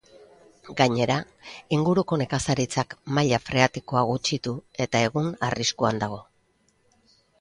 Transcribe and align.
Gainera, 0.77 1.17
inguruko 1.75 2.17
nekazaritzak 2.21 2.95
maila 3.17 3.41
freatikoa 3.49 4.03
gutxitu 4.13 4.55
eta 4.87 5.03
egun 5.11 5.29
arriskuan 5.51 6.03
dago. 6.07 6.19